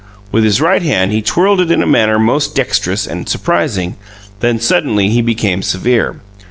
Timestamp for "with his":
0.31-0.59